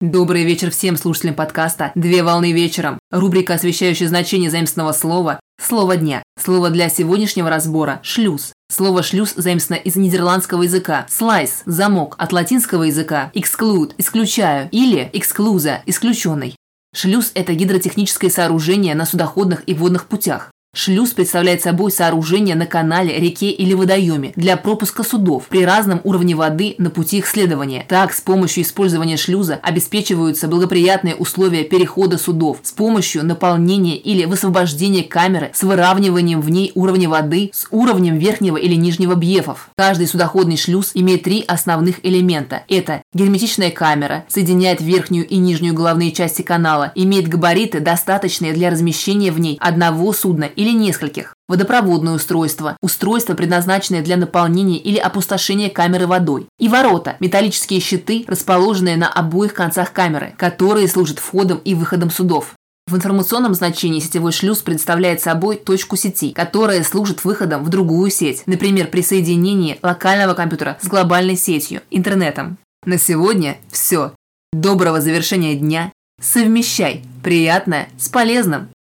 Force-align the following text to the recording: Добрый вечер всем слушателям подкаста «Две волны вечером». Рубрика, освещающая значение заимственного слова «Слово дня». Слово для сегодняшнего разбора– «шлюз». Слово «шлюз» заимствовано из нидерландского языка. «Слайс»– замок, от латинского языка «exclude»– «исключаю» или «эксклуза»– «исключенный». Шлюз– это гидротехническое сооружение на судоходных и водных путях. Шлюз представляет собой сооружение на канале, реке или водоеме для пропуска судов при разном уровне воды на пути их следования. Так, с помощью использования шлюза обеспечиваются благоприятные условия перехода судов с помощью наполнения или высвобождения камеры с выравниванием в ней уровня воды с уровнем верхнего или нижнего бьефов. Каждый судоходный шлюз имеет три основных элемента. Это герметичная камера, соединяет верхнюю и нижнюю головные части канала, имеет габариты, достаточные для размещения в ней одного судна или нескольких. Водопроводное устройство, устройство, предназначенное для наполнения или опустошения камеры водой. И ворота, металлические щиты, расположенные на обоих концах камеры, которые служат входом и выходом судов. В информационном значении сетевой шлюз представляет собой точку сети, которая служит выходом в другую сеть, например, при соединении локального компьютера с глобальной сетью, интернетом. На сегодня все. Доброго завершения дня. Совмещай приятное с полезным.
Добрый 0.00 0.44
вечер 0.44 0.70
всем 0.70 0.96
слушателям 0.96 1.34
подкаста 1.34 1.92
«Две 1.94 2.22
волны 2.22 2.52
вечером». 2.52 2.98
Рубрика, 3.10 3.52
освещающая 3.52 4.08
значение 4.08 4.50
заимственного 4.50 4.92
слова 4.92 5.40
«Слово 5.60 5.98
дня». 5.98 6.22
Слово 6.42 6.70
для 6.70 6.88
сегодняшнего 6.88 7.50
разбора– 7.50 8.00
«шлюз». 8.02 8.54
Слово 8.72 9.02
«шлюз» 9.02 9.34
заимствовано 9.36 9.82
из 9.82 9.96
нидерландского 9.96 10.62
языка. 10.62 11.04
«Слайс»– 11.10 11.60
замок, 11.66 12.14
от 12.16 12.32
латинского 12.32 12.84
языка 12.84 13.30
«exclude»– 13.34 13.92
«исключаю» 13.98 14.70
или 14.72 15.10
«эксклуза»– 15.12 15.82
«исключенный». 15.84 16.56
Шлюз– 16.94 17.32
это 17.34 17.52
гидротехническое 17.52 18.30
сооружение 18.30 18.94
на 18.94 19.04
судоходных 19.04 19.64
и 19.66 19.74
водных 19.74 20.06
путях. 20.06 20.50
Шлюз 20.72 21.10
представляет 21.10 21.62
собой 21.62 21.90
сооружение 21.90 22.54
на 22.54 22.64
канале, 22.64 23.18
реке 23.18 23.50
или 23.50 23.74
водоеме 23.74 24.32
для 24.36 24.56
пропуска 24.56 25.02
судов 25.02 25.46
при 25.48 25.64
разном 25.64 26.00
уровне 26.04 26.36
воды 26.36 26.76
на 26.78 26.90
пути 26.90 27.18
их 27.18 27.26
следования. 27.26 27.84
Так, 27.88 28.12
с 28.12 28.20
помощью 28.20 28.62
использования 28.62 29.16
шлюза 29.16 29.58
обеспечиваются 29.62 30.46
благоприятные 30.46 31.16
условия 31.16 31.64
перехода 31.64 32.18
судов 32.18 32.58
с 32.62 32.70
помощью 32.70 33.24
наполнения 33.24 33.96
или 33.96 34.26
высвобождения 34.26 35.02
камеры 35.02 35.50
с 35.52 35.64
выравниванием 35.64 36.40
в 36.40 36.48
ней 36.50 36.70
уровня 36.76 37.08
воды 37.08 37.50
с 37.52 37.66
уровнем 37.72 38.18
верхнего 38.18 38.56
или 38.56 38.76
нижнего 38.76 39.16
бьефов. 39.16 39.70
Каждый 39.76 40.06
судоходный 40.06 40.56
шлюз 40.56 40.92
имеет 40.94 41.24
три 41.24 41.44
основных 41.48 41.96
элемента. 42.04 42.62
Это 42.68 43.02
герметичная 43.12 43.72
камера, 43.72 44.24
соединяет 44.28 44.80
верхнюю 44.80 45.26
и 45.26 45.36
нижнюю 45.38 45.74
головные 45.74 46.12
части 46.12 46.42
канала, 46.42 46.92
имеет 46.94 47.26
габариты, 47.26 47.80
достаточные 47.80 48.52
для 48.52 48.70
размещения 48.70 49.32
в 49.32 49.40
ней 49.40 49.58
одного 49.60 50.12
судна 50.12 50.48
или 50.60 50.72
нескольких. 50.72 51.34
Водопроводное 51.48 52.12
устройство, 52.12 52.76
устройство, 52.82 53.32
предназначенное 53.32 54.02
для 54.02 54.18
наполнения 54.18 54.76
или 54.76 54.98
опустошения 54.98 55.70
камеры 55.70 56.06
водой. 56.06 56.48
И 56.58 56.68
ворота, 56.68 57.16
металлические 57.18 57.80
щиты, 57.80 58.24
расположенные 58.26 58.98
на 58.98 59.10
обоих 59.10 59.54
концах 59.54 59.94
камеры, 59.94 60.34
которые 60.36 60.86
служат 60.86 61.18
входом 61.18 61.62
и 61.64 61.74
выходом 61.74 62.10
судов. 62.10 62.52
В 62.86 62.94
информационном 62.94 63.54
значении 63.54 64.00
сетевой 64.00 64.32
шлюз 64.32 64.58
представляет 64.58 65.22
собой 65.22 65.56
точку 65.56 65.96
сети, 65.96 66.32
которая 66.32 66.82
служит 66.84 67.24
выходом 67.24 67.64
в 67.64 67.70
другую 67.70 68.10
сеть, 68.10 68.42
например, 68.44 68.88
при 68.88 69.00
соединении 69.00 69.78
локального 69.80 70.34
компьютера 70.34 70.76
с 70.82 70.88
глобальной 70.88 71.36
сетью, 71.36 71.80
интернетом. 71.90 72.58
На 72.84 72.98
сегодня 72.98 73.56
все. 73.70 74.12
Доброго 74.52 75.00
завершения 75.00 75.54
дня. 75.54 75.90
Совмещай 76.20 77.02
приятное 77.22 77.88
с 77.96 78.10
полезным. 78.10 78.68